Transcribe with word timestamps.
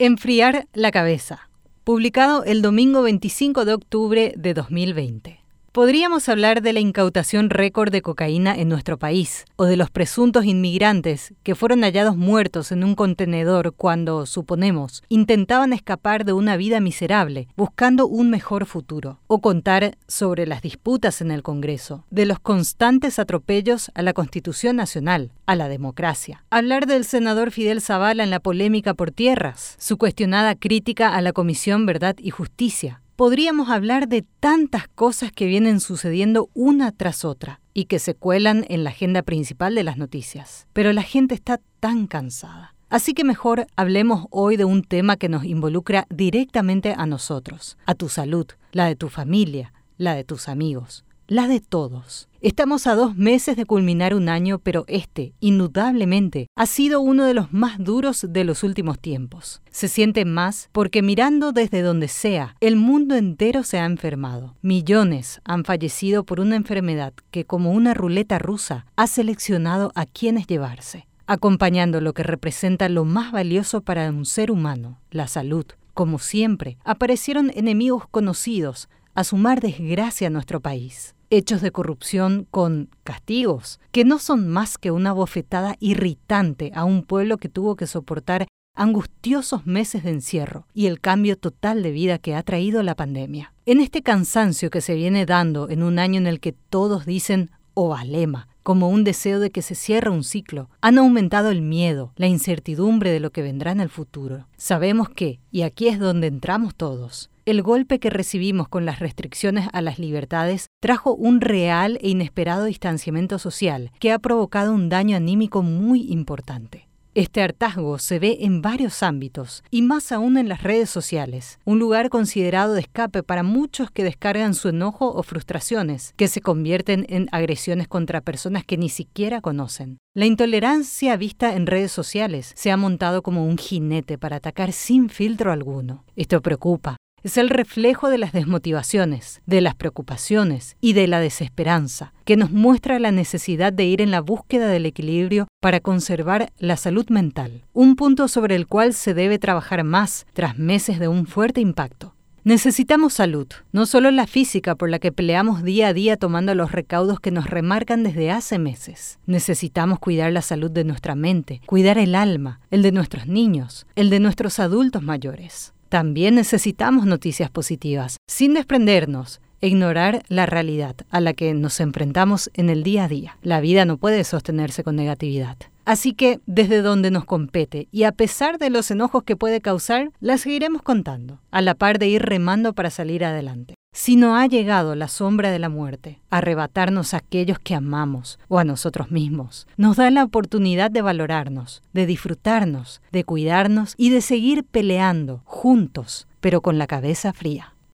Enfriar 0.00 0.68
la 0.74 0.92
cabeza, 0.92 1.50
publicado 1.82 2.44
el 2.44 2.62
domingo 2.62 3.02
25 3.02 3.64
de 3.64 3.74
octubre 3.74 4.32
de 4.36 4.54
2020. 4.54 5.37
Podríamos 5.78 6.28
hablar 6.28 6.60
de 6.60 6.72
la 6.72 6.80
incautación 6.80 7.50
récord 7.50 7.92
de 7.92 8.02
cocaína 8.02 8.56
en 8.56 8.68
nuestro 8.68 8.98
país, 8.98 9.44
o 9.54 9.64
de 9.64 9.76
los 9.76 9.90
presuntos 9.90 10.44
inmigrantes 10.44 11.34
que 11.44 11.54
fueron 11.54 11.82
hallados 11.82 12.16
muertos 12.16 12.72
en 12.72 12.82
un 12.82 12.96
contenedor 12.96 13.72
cuando, 13.76 14.26
suponemos, 14.26 15.04
intentaban 15.08 15.72
escapar 15.72 16.24
de 16.24 16.32
una 16.32 16.56
vida 16.56 16.80
miserable, 16.80 17.46
buscando 17.56 18.08
un 18.08 18.28
mejor 18.28 18.66
futuro, 18.66 19.20
o 19.28 19.40
contar 19.40 19.96
sobre 20.08 20.48
las 20.48 20.62
disputas 20.62 21.20
en 21.20 21.30
el 21.30 21.44
Congreso, 21.44 22.04
de 22.10 22.26
los 22.26 22.40
constantes 22.40 23.20
atropellos 23.20 23.92
a 23.94 24.02
la 24.02 24.14
Constitución 24.14 24.74
Nacional, 24.74 25.30
a 25.46 25.54
la 25.54 25.68
democracia. 25.68 26.42
Hablar 26.50 26.86
del 26.86 27.04
senador 27.04 27.52
Fidel 27.52 27.82
Zavala 27.82 28.24
en 28.24 28.30
la 28.30 28.40
polémica 28.40 28.94
por 28.94 29.12
tierras, 29.12 29.76
su 29.78 29.96
cuestionada 29.96 30.56
crítica 30.56 31.14
a 31.14 31.20
la 31.20 31.32
Comisión 31.32 31.86
Verdad 31.86 32.16
y 32.18 32.30
Justicia, 32.30 33.00
podríamos 33.18 33.68
hablar 33.68 34.06
de 34.06 34.22
tantas 34.22 34.86
cosas 34.86 35.32
que 35.32 35.46
vienen 35.46 35.80
sucediendo 35.80 36.50
una 36.54 36.92
tras 36.92 37.24
otra 37.24 37.60
y 37.74 37.86
que 37.86 37.98
se 37.98 38.14
cuelan 38.14 38.64
en 38.68 38.84
la 38.84 38.90
agenda 38.90 39.22
principal 39.22 39.74
de 39.74 39.82
las 39.82 39.96
noticias. 39.96 40.68
Pero 40.72 40.92
la 40.92 41.02
gente 41.02 41.34
está 41.34 41.60
tan 41.80 42.06
cansada. 42.06 42.76
Así 42.88 43.14
que 43.14 43.24
mejor 43.24 43.66
hablemos 43.74 44.26
hoy 44.30 44.56
de 44.56 44.64
un 44.64 44.84
tema 44.84 45.16
que 45.16 45.28
nos 45.28 45.44
involucra 45.44 46.06
directamente 46.10 46.94
a 46.96 47.06
nosotros, 47.06 47.76
a 47.86 47.96
tu 47.96 48.08
salud, 48.08 48.46
la 48.70 48.86
de 48.86 48.94
tu 48.94 49.08
familia, 49.08 49.72
la 49.96 50.14
de 50.14 50.22
tus 50.22 50.48
amigos 50.48 51.04
la 51.28 51.46
de 51.46 51.60
todos. 51.60 52.26
Estamos 52.40 52.86
a 52.86 52.94
dos 52.94 53.14
meses 53.14 53.54
de 53.56 53.66
culminar 53.66 54.14
un 54.14 54.30
año, 54.30 54.58
pero 54.60 54.84
este, 54.88 55.34
indudablemente, 55.40 56.46
ha 56.56 56.64
sido 56.64 57.02
uno 57.02 57.26
de 57.26 57.34
los 57.34 57.52
más 57.52 57.78
duros 57.78 58.26
de 58.30 58.44
los 58.44 58.62
últimos 58.62 58.98
tiempos. 58.98 59.60
Se 59.70 59.88
siente 59.88 60.24
más 60.24 60.70
porque 60.72 61.02
mirando 61.02 61.52
desde 61.52 61.82
donde 61.82 62.08
sea, 62.08 62.56
el 62.60 62.76
mundo 62.76 63.14
entero 63.14 63.62
se 63.62 63.78
ha 63.78 63.84
enfermado. 63.84 64.56
Millones 64.62 65.42
han 65.44 65.64
fallecido 65.64 66.24
por 66.24 66.40
una 66.40 66.56
enfermedad 66.56 67.12
que, 67.30 67.44
como 67.44 67.72
una 67.72 67.92
ruleta 67.92 68.38
rusa, 68.38 68.86
ha 68.96 69.06
seleccionado 69.06 69.92
a 69.94 70.06
quienes 70.06 70.46
llevarse 70.46 71.06
acompañando 71.30 72.00
lo 72.00 72.14
que 72.14 72.22
representa 72.22 72.88
lo 72.88 73.04
más 73.04 73.32
valioso 73.32 73.82
para 73.82 74.08
un 74.08 74.24
ser 74.24 74.50
humano, 74.50 74.98
la 75.10 75.28
salud. 75.28 75.66
Como 75.92 76.18
siempre, 76.18 76.78
aparecieron 76.84 77.52
enemigos 77.54 78.08
conocidos 78.10 78.88
a 79.14 79.24
sumar 79.24 79.60
desgracia 79.60 80.28
a 80.28 80.30
nuestro 80.30 80.60
país 80.60 81.14
hechos 81.30 81.60
de 81.60 81.72
corrupción 81.72 82.46
con 82.50 82.90
castigos, 83.04 83.80
que 83.92 84.04
no 84.04 84.18
son 84.18 84.48
más 84.48 84.78
que 84.78 84.90
una 84.90 85.12
bofetada 85.12 85.76
irritante 85.80 86.72
a 86.74 86.84
un 86.84 87.02
pueblo 87.02 87.38
que 87.38 87.48
tuvo 87.48 87.76
que 87.76 87.86
soportar 87.86 88.46
angustiosos 88.74 89.66
meses 89.66 90.04
de 90.04 90.10
encierro 90.10 90.66
y 90.72 90.86
el 90.86 91.00
cambio 91.00 91.36
total 91.36 91.82
de 91.82 91.90
vida 91.90 92.18
que 92.18 92.34
ha 92.34 92.42
traído 92.42 92.82
la 92.82 92.94
pandemia. 92.94 93.52
En 93.66 93.80
este 93.80 94.02
cansancio 94.02 94.70
que 94.70 94.80
se 94.80 94.94
viene 94.94 95.26
dando 95.26 95.68
en 95.68 95.82
un 95.82 95.98
año 95.98 96.18
en 96.18 96.26
el 96.28 96.40
que 96.40 96.52
todos 96.52 97.04
dicen 97.04 97.50
o 97.74 97.94
alema, 97.94 98.48
como 98.62 98.88
un 98.88 99.02
deseo 99.02 99.40
de 99.40 99.50
que 99.50 99.62
se 99.62 99.74
cierre 99.74 100.10
un 100.10 100.24
ciclo, 100.24 100.68
han 100.80 100.98
aumentado 100.98 101.50
el 101.50 101.62
miedo, 101.62 102.12
la 102.16 102.26
incertidumbre 102.26 103.10
de 103.10 103.18
lo 103.20 103.30
que 103.30 103.42
vendrá 103.42 103.72
en 103.72 103.80
el 103.80 103.88
futuro. 103.88 104.46
Sabemos 104.56 105.08
que, 105.08 105.40
y 105.50 105.62
aquí 105.62 105.88
es 105.88 105.98
donde 105.98 106.26
entramos 106.26 106.74
todos, 106.74 107.30
el 107.48 107.62
golpe 107.62 107.98
que 107.98 108.10
recibimos 108.10 108.68
con 108.68 108.84
las 108.84 108.98
restricciones 108.98 109.68
a 109.72 109.80
las 109.80 109.98
libertades 109.98 110.68
trajo 110.80 111.14
un 111.14 111.40
real 111.40 111.98
e 112.02 112.10
inesperado 112.10 112.66
distanciamiento 112.66 113.38
social 113.38 113.90
que 114.00 114.12
ha 114.12 114.18
provocado 114.18 114.74
un 114.74 114.90
daño 114.90 115.16
anímico 115.16 115.62
muy 115.62 116.12
importante. 116.12 116.88
Este 117.14 117.42
hartazgo 117.42 117.98
se 117.98 118.18
ve 118.18 118.36
en 118.42 118.60
varios 118.60 119.02
ámbitos, 119.02 119.64
y 119.70 119.80
más 119.80 120.12
aún 120.12 120.36
en 120.36 120.48
las 120.48 120.62
redes 120.62 120.90
sociales, 120.90 121.58
un 121.64 121.78
lugar 121.78 122.10
considerado 122.10 122.74
de 122.74 122.82
escape 122.82 123.22
para 123.22 123.42
muchos 123.42 123.90
que 123.90 124.04
descargan 124.04 124.54
su 124.54 124.68
enojo 124.68 125.10
o 125.12 125.22
frustraciones, 125.22 126.12
que 126.16 126.28
se 126.28 126.42
convierten 126.42 127.06
en 127.08 127.28
agresiones 127.32 127.88
contra 127.88 128.20
personas 128.20 128.64
que 128.64 128.76
ni 128.76 128.90
siquiera 128.90 129.40
conocen. 129.40 129.98
La 130.14 130.26
intolerancia 130.26 131.16
vista 131.16 131.56
en 131.56 131.66
redes 131.66 131.92
sociales 131.92 132.52
se 132.54 132.70
ha 132.70 132.76
montado 132.76 133.22
como 133.22 133.46
un 133.46 133.56
jinete 133.56 134.18
para 134.18 134.36
atacar 134.36 134.72
sin 134.72 135.08
filtro 135.08 135.50
alguno. 135.50 136.04
Esto 136.14 136.40
preocupa, 136.42 136.98
es 137.22 137.36
el 137.36 137.50
reflejo 137.50 138.08
de 138.08 138.18
las 138.18 138.32
desmotivaciones, 138.32 139.40
de 139.46 139.60
las 139.60 139.74
preocupaciones 139.74 140.76
y 140.80 140.92
de 140.92 141.06
la 141.06 141.20
desesperanza, 141.20 142.12
que 142.24 142.36
nos 142.36 142.50
muestra 142.50 142.98
la 142.98 143.12
necesidad 143.12 143.72
de 143.72 143.84
ir 143.84 144.00
en 144.00 144.10
la 144.10 144.20
búsqueda 144.20 144.68
del 144.68 144.86
equilibrio 144.86 145.48
para 145.60 145.80
conservar 145.80 146.52
la 146.58 146.76
salud 146.76 147.08
mental, 147.10 147.64
un 147.72 147.96
punto 147.96 148.28
sobre 148.28 148.54
el 148.54 148.66
cual 148.66 148.94
se 148.94 149.14
debe 149.14 149.38
trabajar 149.38 149.84
más 149.84 150.26
tras 150.32 150.58
meses 150.58 150.98
de 150.98 151.08
un 151.08 151.26
fuerte 151.26 151.60
impacto. 151.60 152.14
Necesitamos 152.44 153.12
salud, 153.12 153.46
no 153.72 153.84
solo 153.84 154.10
la 154.10 154.26
física 154.26 154.74
por 154.74 154.88
la 154.88 154.98
que 154.98 155.12
peleamos 155.12 155.62
día 155.62 155.88
a 155.88 155.92
día 155.92 156.16
tomando 156.16 156.54
los 156.54 156.72
recaudos 156.72 157.20
que 157.20 157.30
nos 157.30 157.50
remarcan 157.50 158.04
desde 158.04 158.30
hace 158.30 158.58
meses. 158.58 159.18
Necesitamos 159.26 159.98
cuidar 159.98 160.32
la 160.32 160.40
salud 160.40 160.70
de 160.70 160.84
nuestra 160.84 161.14
mente, 161.14 161.60
cuidar 161.66 161.98
el 161.98 162.14
alma, 162.14 162.60
el 162.70 162.80
de 162.80 162.92
nuestros 162.92 163.26
niños, 163.26 163.86
el 163.96 164.08
de 164.08 164.20
nuestros 164.20 164.60
adultos 164.60 165.02
mayores. 165.02 165.74
También 165.88 166.34
necesitamos 166.34 167.06
noticias 167.06 167.50
positivas, 167.50 168.18
sin 168.26 168.54
desprendernos 168.54 169.40
e 169.60 169.68
ignorar 169.68 170.22
la 170.28 170.46
realidad 170.46 170.96
a 171.10 171.20
la 171.20 171.32
que 171.32 171.54
nos 171.54 171.80
enfrentamos 171.80 172.50
en 172.54 172.68
el 172.68 172.82
día 172.82 173.04
a 173.04 173.08
día. 173.08 173.38
La 173.42 173.60
vida 173.60 173.84
no 173.84 173.96
puede 173.96 174.22
sostenerse 174.24 174.84
con 174.84 174.96
negatividad. 174.96 175.56
Así 175.86 176.12
que, 176.12 176.40
desde 176.44 176.82
donde 176.82 177.10
nos 177.10 177.24
compete, 177.24 177.88
y 177.90 178.02
a 178.02 178.12
pesar 178.12 178.58
de 178.58 178.68
los 178.68 178.90
enojos 178.90 179.24
que 179.24 179.36
puede 179.36 179.62
causar, 179.62 180.10
la 180.20 180.36
seguiremos 180.36 180.82
contando, 180.82 181.40
a 181.50 181.62
la 181.62 181.74
par 181.74 181.98
de 181.98 182.08
ir 182.08 182.22
remando 182.22 182.74
para 182.74 182.90
salir 182.90 183.24
adelante. 183.24 183.77
Si 184.00 184.14
no 184.14 184.36
ha 184.36 184.46
llegado 184.46 184.94
la 184.94 185.08
sombra 185.08 185.50
de 185.50 185.58
la 185.58 185.68
muerte, 185.68 186.20
a 186.30 186.36
arrebatarnos 186.36 187.14
a 187.14 187.16
aquellos 187.16 187.58
que 187.58 187.74
amamos 187.74 188.38
o 188.46 188.60
a 188.60 188.64
nosotros 188.64 189.10
mismos, 189.10 189.66
nos 189.76 189.96
da 189.96 190.08
la 190.12 190.22
oportunidad 190.22 190.92
de 190.92 191.02
valorarnos, 191.02 191.82
de 191.92 192.06
disfrutarnos, 192.06 193.02
de 193.10 193.24
cuidarnos 193.24 193.94
y 193.96 194.10
de 194.10 194.20
seguir 194.20 194.62
peleando 194.62 195.42
juntos, 195.44 196.28
pero 196.38 196.60
con 196.60 196.78
la 196.78 196.86
cabeza 196.86 197.32
fría. 197.32 197.74